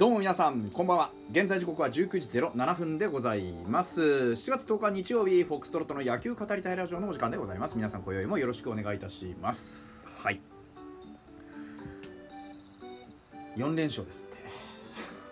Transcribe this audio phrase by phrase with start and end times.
[0.00, 1.10] どうも皆さんこんばんは。
[1.30, 4.00] 現在時刻は19時07分でございます。
[4.00, 7.76] 7月10日日曜日フォックストロットの野球語りたいラジオのお時間でございます。
[7.76, 10.08] 皆さん今宵もよろしくお願いいたします。
[10.16, 10.40] はい。
[13.58, 14.26] 4連勝です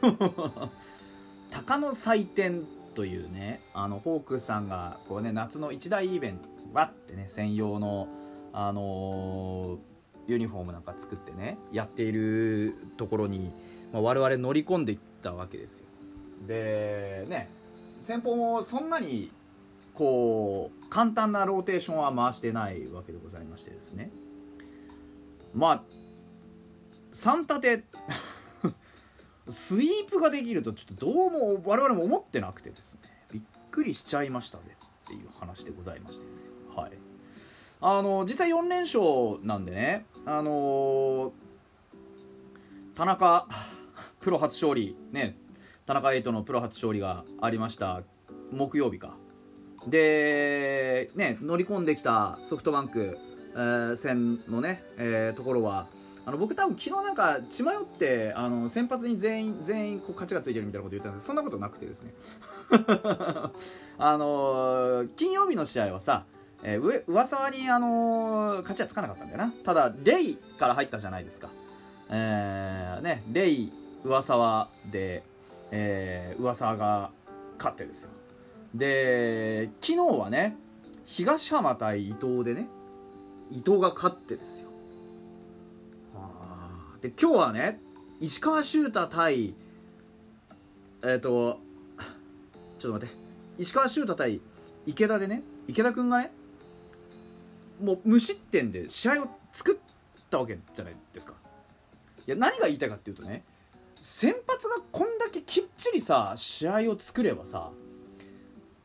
[0.00, 0.16] って。
[1.50, 8.06] 鷹の祭典というねあのホークさんがこうね夏の一大イベントわってね専用の
[8.52, 9.91] あのー
[10.32, 13.52] ユニフォームなんか作ってねやっているところに、
[13.92, 15.86] まあ、我々乗り込んでいったわけですよ。
[16.46, 17.48] でね
[18.00, 19.30] 先方もそんなに
[19.94, 24.10] こう簡単なローテーションは回してないわけでございましてですね。
[25.54, 25.82] まあ
[27.12, 27.84] 3立て
[29.48, 33.00] スイープができるとちょっとどうも我々も思ってなくてですね。
[33.30, 34.70] びっくりしちゃいましたぜ
[35.04, 36.52] っていう話でございましてですよ。
[36.74, 37.11] はい。
[37.84, 41.32] あの実際4連勝なんでねあの
[42.94, 43.48] 田中
[44.20, 45.36] プロ初勝利ね
[45.84, 48.02] 田中エイトのプロ初勝利がありました
[48.52, 49.16] 木曜日か。
[49.88, 53.18] でね乗り込んできたソフトバンク、
[53.54, 55.88] えー、戦のね、えー、ところは
[56.24, 61.26] あの僕多分昨日なんか血迷ってあの先発に全員全員こう勝ちがついてるみたいなこと言ったんです。
[61.26, 62.14] けどそんなことなくてですね。
[63.98, 66.26] あの金曜日の試合はさ
[66.64, 69.52] えー、上沢に、あのー、勝ちはつかなかったんだよな。
[69.64, 71.48] ただレイから入ったじゃないですか。
[72.08, 73.72] えー、ねレイ
[74.04, 75.22] 上沢で、
[75.70, 77.10] えー、上沢が
[77.58, 78.10] 勝ってですよ。
[78.74, 80.56] で昨日はね
[81.04, 82.68] 東浜対伊藤でね
[83.50, 84.68] 伊藤が勝ってですよ。
[87.00, 87.80] で今日はね
[88.20, 89.54] 石川修太対
[91.02, 91.58] えっ、ー、と
[92.78, 93.14] ちょっと待って。
[93.58, 94.40] 石川修太対
[94.86, 96.30] 池田でね池田君がね
[97.82, 101.34] もう無失点で試合を作ったわけじゃないですか。
[102.26, 103.44] いや何が言いたいかっていうとね
[104.00, 107.70] 先発がこんだけきっちりさ試合を作ればさ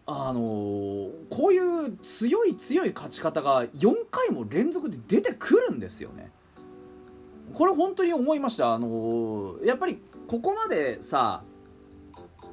[0.09, 6.31] あのー、こういう強い強い勝ち方が4回も連続で出てくるんですよね。
[7.53, 8.73] これ本当に思いました。
[8.73, 11.43] あのー、やっぱりここまでさ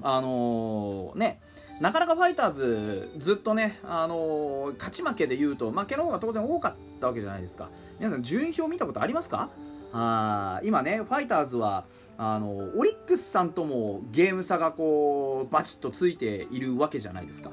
[0.03, 1.41] あのー、ね
[1.81, 7.69] なかなかファイターズずっとね、あのー、勝ち負けで言うと負けの方が当然多かったわけじゃないですか。
[7.99, 9.51] 皆さん順位表見たことありますか？
[9.93, 11.85] あ今ねファイターズは
[12.19, 17.51] あのオリックスさんともゲーム差がこうバチッとついているわけじゃないですか。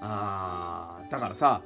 [0.00, 1.60] あだからさ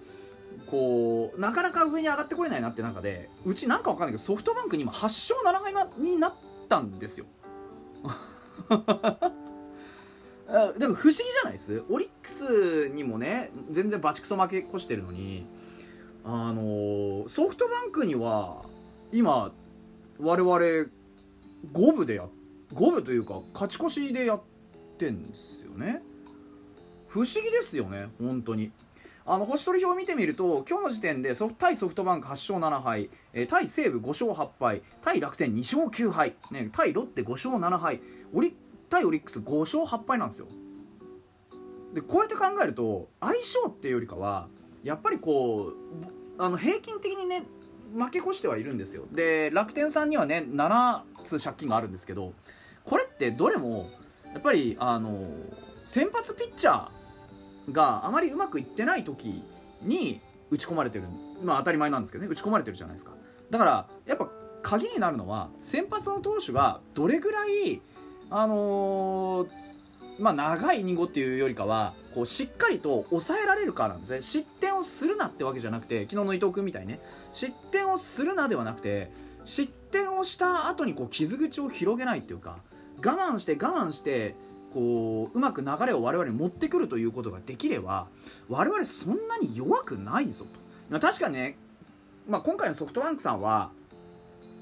[0.70, 6.34] こうなかなか上に上がってこれないなって中でうちなんかわかんないけどソフトバンクに今8勝7敗なになっ
[6.68, 7.26] たんですよ。
[10.78, 11.84] でも不思議じゃないです？
[11.90, 15.46] オリックスにもね全然バチクソ負け越してるのに
[16.24, 18.62] あのソフトバンクには
[19.12, 19.52] 今
[20.18, 20.90] 我々
[21.72, 22.26] 五分でや
[22.72, 24.42] 五分というか勝ち越しでやっ
[24.96, 26.02] てんですよね。
[27.08, 28.72] 不思議ですよね本当に。
[29.26, 38.00] あの星取り表を見てみると今日の時点でソ対ソフトバンク8勝7敗、えー、対西武5勝8敗対楽天2勝9敗、ね、対ロッテ5勝7敗
[38.32, 38.56] オリ
[38.88, 40.46] 対オリックス5勝8敗なんですよ。
[41.94, 44.48] でこうやって考えると相性っていうよりかは
[44.84, 47.44] やっぱりこうあの平均的にね
[47.96, 49.04] 負け越してはいるんですよ。
[49.12, 52.32] で楽天さんにはね7つ借金があるんですけど
[52.84, 53.88] これってどれも
[54.32, 55.26] やっぱりあの
[55.84, 59.42] 先発ピッチャーがあまりうまくいってない時
[59.82, 60.20] に
[60.50, 61.04] 打ち込まれてる。
[61.42, 63.12] まあ当たり前なんですけどね打ち込まれてるじゃないですか。
[63.50, 64.28] だからやっぱ
[64.62, 67.80] 鍵になるのは先発の投手がどれぐらい
[68.30, 69.48] あのー、
[70.18, 74.22] まあ、長いイニングっていうよりかはこうしっかりと抑えられるからなんですね。
[74.22, 77.00] 失点をするなってわけじゃなくて昨日の伊藤君みたいにね。
[77.32, 79.10] 失点をするなではなくて
[79.44, 82.58] 失点をした後にこう傷口を広げないっていうか
[82.98, 84.34] 我慢して我慢して
[84.74, 88.08] こううまく流れを我々に持ってくるということができれば
[88.48, 90.44] 我々そんなに弱くないぞ
[90.90, 91.00] と。
[91.00, 91.56] 確かにね、
[92.28, 93.70] まあ、今回のソフトバンクさんは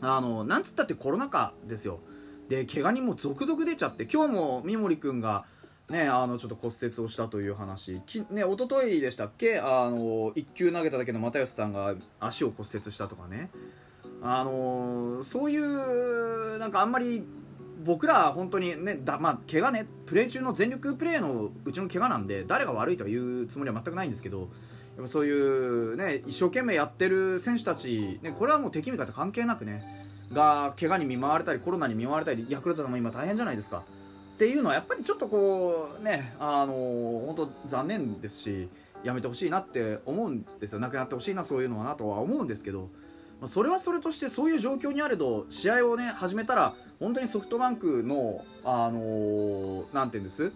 [0.00, 2.00] あのなんつったってコロナ禍ですよ。
[2.48, 5.44] で怪我人も続々出ちゃって今日も三森君が
[5.88, 8.00] ね、あのちょっと骨折をしたという話。
[8.00, 9.60] き、ね、一昨日でしたっけ？
[9.60, 13.50] あの1球投げただけの又吉さんが足を骨折したとかね。
[14.20, 17.22] あのそういうなんかあんまり
[17.84, 24.48] 僕らは本当にねだ、まあ、怪我ねプレー中の全力プレーのうちの怪我なんで誰が悪いとは言うつもりは全くないんですけどやっ
[25.02, 33.84] ぱそういうね一生懸命やってる選手たち、ね、これはもう敵味方関係なくねが怪我に見舞われたりコロナに見舞われたりヤクルトでも今大変じゃないですか。
[34.34, 36.72] っていうのはやっぱりちょっとこうねあの
[37.26, 38.68] 本当残念ですし
[39.02, 40.78] やめてほしいなって思うんですよ。
[40.78, 42.88] なくなってほしいなそういうのはなとは思うんですけど。
[43.38, 50.52] まあ、それはそれとしてそういう状況にあれど試合をね始めたら本当にソフトバンクのあの、なんていうんです？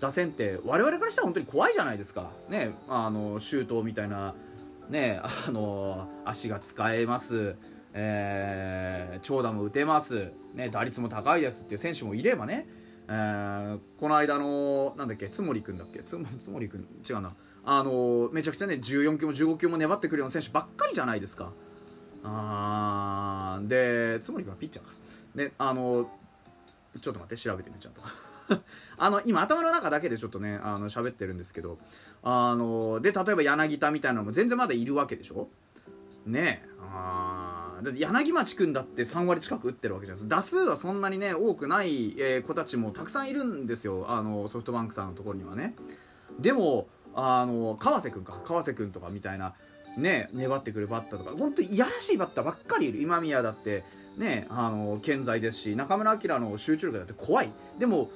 [0.00, 2.30] 打線って我々からしたら本当に怖いじゃないですか。
[2.50, 4.34] ねあのシュートみたいな
[4.90, 7.56] ねあの足が使えます。
[7.92, 12.68] えー、長打も打てます、ね、打率も高いですっていう選手もいればね、
[13.08, 16.00] えー、この間のなんだっけ津森君だっけ？
[16.02, 16.16] 津
[16.48, 17.34] 森君違うな。
[17.64, 21.52] あのめちゃくちゃね14球も15球も粘ってくるような選手ばっかりじゃないですか。
[22.22, 24.92] あで津森君はピッチャーか。
[25.34, 26.10] であの
[27.00, 28.02] ちょっと待って調べてみちゃんと。
[28.98, 31.78] あの今頭の中だけでちょっとねあの喋ってるんですけど
[32.22, 35.48] あので例えば柳田みたいなのも全然まだいるわけでしょ？
[36.26, 44.06] ねえあだって柳町君だって3割近く打ってるわけじゃないですか打数はそんなにね多くない、え、子たちもたくさんいるんですよ。
[44.08, 45.74] あのソフトバンクさんのところにはね。
[46.38, 48.40] でもあの川瀬君か。
[48.44, 49.54] 川瀬君とかみたいな
[49.96, 53.02] ね粘ってくるバッターとか本当にいやらしいバッターばっかりいる。
[53.02, 53.84] 今宮だって
[54.16, 57.52] ねあの健在ですし中村晃の集中力だって怖い。
[57.78, 58.10] でも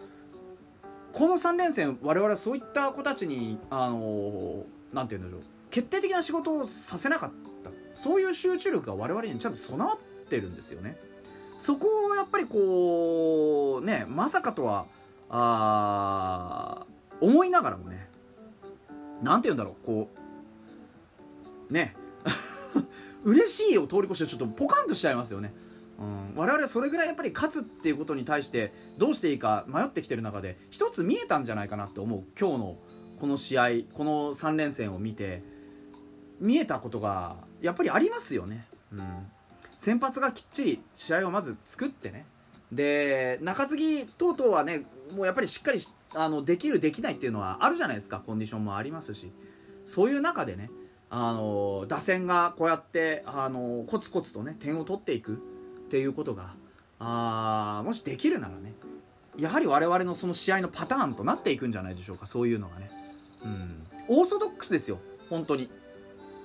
[1.12, 5.50] この3連戦我々はそういった子たちにあのなんて言うんでしょう。
[5.70, 7.32] 決定的な仕事をさせなかっ
[7.62, 7.70] た。
[7.94, 10.96] そういう集中力が我々にちゃんと備わってるんですよね。
[11.58, 14.86] そこをやっぱりこうねまさかとは
[15.30, 16.84] あ
[17.20, 18.08] 思いながらもね
[19.22, 20.10] 何て言うんだろうこ
[21.70, 21.96] うね
[23.24, 25.54] 嬉しいを通り越してちょっとポカンとしちゃいますよね、
[25.98, 26.02] う
[26.36, 32.78] ん、我々それぐらいやっぱり勝つっていうことに対してどうしていいか迷ってきてる中で一つ見えたんじゃないかなって思う今日の
[33.20, 35.42] この試合この3連戦を見て
[36.40, 39.00] 見えたことがやっぱりありますよね、うん、
[39.78, 42.26] 先発がきっちり試合をまず作ってね。
[42.72, 44.84] で中継ぎ等々はね
[45.14, 45.78] もうやっぱりしっかり
[46.14, 48.20] あのできるできないっていうのはあるじゃないですか。
[48.24, 49.32] コンディションもありますし。
[49.84, 50.70] そういう中でね
[51.10, 55.36] あの打線がこうやってあのコツコツとね点を取っていくっ
[55.88, 56.54] ていうことが
[56.98, 58.72] あもしできるならね
[59.36, 62.26] やはり我々のその試合のパターンとなっていくんじゃないでしょうか。
[62.26, 62.90] そういうのがね、
[63.44, 64.98] うん、オーソドックスですよ。
[65.28, 65.68] 本当に。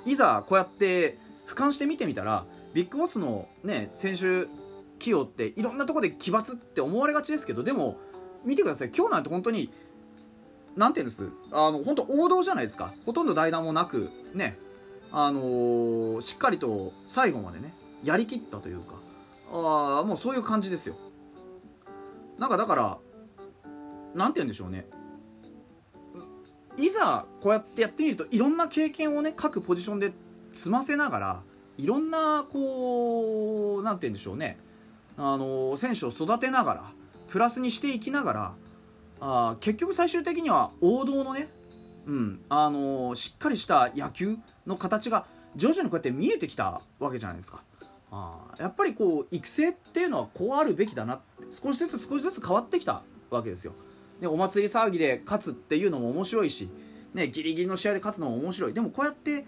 [0.06, 1.18] いざこうやって
[1.48, 4.48] 俯瞰して見てみたらビッグボスのね選手
[5.00, 7.98] 起用っていろんなところで奇抜って思われがちですけどでも
[8.46, 8.92] 見てください。
[8.96, 9.72] 今日なんて本当に
[10.75, 11.30] 何て言うんです？
[11.51, 12.94] あの本当王道じゃないですか。
[13.06, 14.57] ほとんど代打もなくね
[15.12, 17.74] あのー、しっかりと最後までね
[18.04, 18.94] やりきったというか
[19.51, 20.96] あもうそういう感じですよ。
[22.38, 22.98] なんかだから
[24.13, 24.86] 何て言うんでしょうね。
[26.80, 30.14] いざこうやってやってみるといろんな経験をね各ポジションで
[30.54, 31.42] 積ませながら
[31.78, 34.58] いろんなこう何て言うんでしょうね
[35.18, 36.92] あの選手を育てながら
[37.28, 38.54] プラスにしていきながら
[39.22, 41.50] あ結局最終的には王道のね、
[42.06, 45.25] うんあのしっかりした野球の形が
[45.56, 47.64] 徐々にこうやって見えてきたわけじゃないですか。
[48.12, 51.20] あやっぱりこう育成っていうのはこうあるべきだな
[51.52, 53.74] 少しずつ少しずつ変わってきたわけですよ。
[54.19, 56.69] でお祭り騒ぎで勝つっていうのも面白いし、
[57.13, 58.74] ね、ギリギリの試合で勝つのも面白い。
[58.74, 59.45] でもこうやって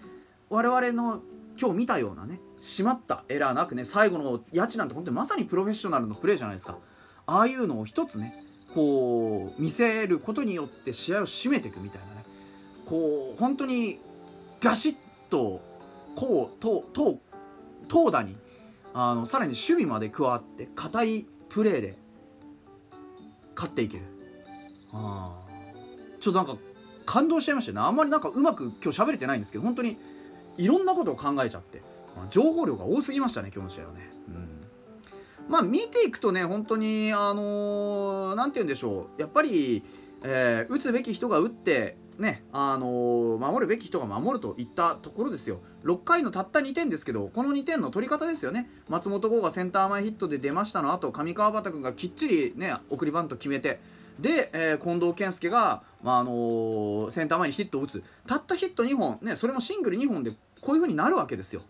[0.48, 1.22] 我々の
[1.60, 6.78] 今日見たようなね締まったエラーなくね最後の家賃なんて本当にまさにプロフェッショナルのプレーじゃないですか。
[7.26, 8.44] ああいうのを一つね
[8.74, 12.24] こう見せることによって試合を締めていくみたいなね。
[12.86, 14.00] こう本当に
[14.60, 14.96] ガシッ
[15.28, 15.60] と
[16.14, 17.18] こう投投
[17.88, 18.36] 投打に
[18.94, 21.96] あのさらに守備まで加わって硬いプレーで
[23.54, 24.11] 勝っていける。
[24.92, 25.32] あ
[26.20, 26.56] ちょっとなんか
[27.04, 27.80] 感動しちゃいましたね。
[27.80, 29.96] あんまりなんかうまく今日喋れてないんですけど本当に
[30.56, 31.82] いろんなことを考えちゃって。
[32.30, 34.48] 情報量が多すぎましたね今日の試合はね、うん、
[35.48, 39.20] まあ見ていくとね本当にあの何、ー、て言うんでしょう。
[39.20, 39.82] やっぱり、
[40.22, 45.60] えー、打つべき人が打ってねあのー、守るべき人が守るといったところですよ。
[45.84, 48.70] 6回のたった2点ですけどこの2点の取り方ですよね。
[48.88, 53.80] 松本剛がセンター前ヒットで出ましたのあと上川畑君がきっちりね送りバント決めて
[54.18, 58.02] で、えー、近藤健介が、まああのー、センター前にヒットを打つ。
[58.26, 61.62] たったヒット2本、ね、それもシングル2本でこういう風になるわけですよ。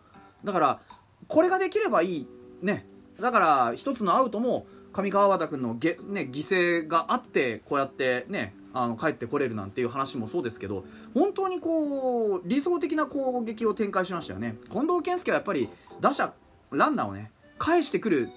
[0.45, 0.81] だから
[1.29, 2.27] これができればいい。
[2.61, 2.87] ね。
[3.21, 10.85] だから一つのアウトも上川畑君のげ、ね、犠牲があってこうやってねあの帰ってこれるなんていう話もそうですけど
[11.15, 14.57] 本当にこう理想的な攻撃を展開しましたよね。
[14.71, 15.69] 近藤健介はやっぱり
[16.01, 16.33] 打者
[16.71, 18.29] ランナーをね返してくる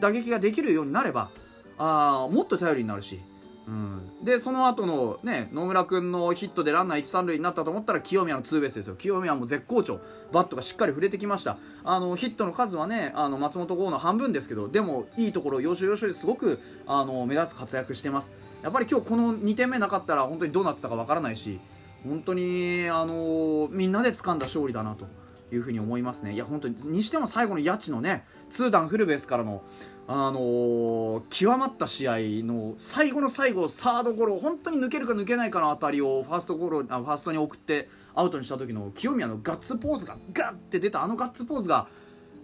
[0.00, 1.30] 打撃ができるようになれば
[1.78, 3.20] あもっと頼りになるし
[3.68, 8.96] うん、でその後のね野村君のヒットでランナー一三塁になったと思ったら清宮のツーベースですよ。
[8.96, 10.00] 清宮も絶好調。
[10.32, 11.58] バットがしっかり触れてきました。
[11.84, 18.32] あのヒットの数はねあの松本剛の半分ですけどでもいいところ要所要所ですごくあの目立つ活躍してます。
[18.62, 21.60] やっぱり今日この2点目なかったら本当にどうなってたかわからないし
[22.04, 25.06] 本当にあのみんなで掴んだ勝利だなと。
[25.52, 26.34] いうふうに思いますね。
[26.34, 29.62] いや本当ににしても最後の谷地のね2段フルベースからの
[30.10, 41.88] あのー、極まった試合の最後の最後サードゴロ本当に抜けるか抜けないかの当たりをファーストゴロあファーストに送ってアウトにした時の清宮のガッツポーズがガッて出たあのガッツポーズが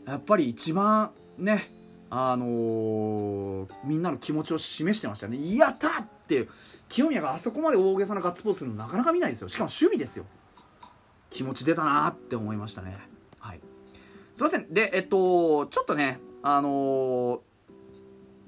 [0.06, 1.70] やっぱり一番ね
[2.10, 5.56] あのー、みんなの気持ちを示してましたね。
[5.56, 6.46] やったって
[6.90, 9.48] 清宮があそこまで大げさなガッツポーズするのなかなか見ないですよ。
[9.48, 10.26] しかも守備ですよ。
[11.34, 12.96] 気持ち出たなって思いましたね。
[13.40, 13.60] はい。
[14.36, 14.72] すいません。
[14.72, 17.40] でえっとちょっとねあのー、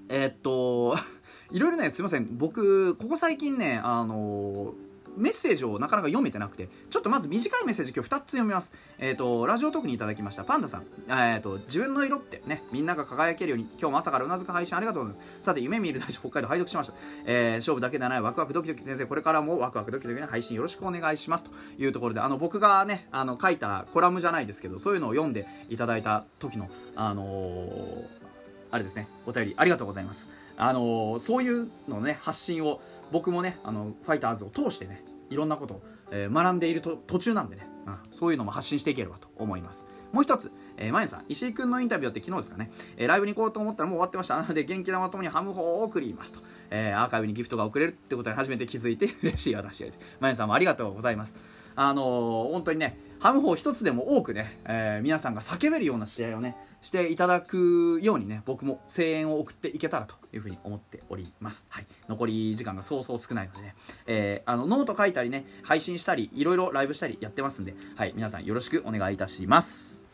[0.08, 0.94] えっと
[1.50, 2.28] いろいろねすいません。
[2.38, 4.72] 僕ここ最近ねあのー
[5.16, 8.72] メッセージをなかなか読めてなくてちょっとまず短いメッセージ今日2つ読みます。
[8.98, 10.82] えっ、ー、とラジオトークにいただきましたパンダさん。
[10.82, 15.38] えっ、ー、と自分の色ってねみんなが輝けるように今日も朝からうなずく配信ありがとうございます。
[15.40, 16.94] さて夢見る大事北海道拝読しました、
[17.24, 21.44] えー、勝負だけではないワクワクドキドキ先生これからもワクワクドキドキの配信よろしくお願いします。
[21.44, 28.25] というところであの僕がねあの書いたコラムじゃないですけどそういうのを読んでいただいた時のあのー、
[28.70, 29.08] あれですね。
[29.26, 30.30] お便りありがとうございます。
[30.56, 32.80] あのそういうのね発信を
[33.12, 35.82] 僕もねあのファイターズを通してねいろんなことを、
[36.12, 39.86] えー、学んでいると途中なんでね、うん、そういうのも発信していければと思います。
[40.12, 44.36] もう一つ、えー、まゆさん、石井君のインタビューって昨日ですかね、えー、ライブに行こうと思ったらもう終わってました。
[44.36, 51.34] なので、元気玉ともにハムホを送りますと、えー、アーカイブにギフトが送れるってことに初めて気づいて嬉しい私がいて、まゆさんもありがとうございます。
[51.76, 56.56] あのー、本当にね、ハムホ一つでも多くね、えー、皆さんが叫べるような試合をね、
[56.86, 63.74] していただくようにね僕も声援を送っていけたらというふうに思っております、はい、残り時間がそうそう少ないのでね、
[64.06, 70.05] えー、あのノート書いたりね配信したりいろいろライブしたりやってますんで、はい、皆さんよろしくお願いいたします。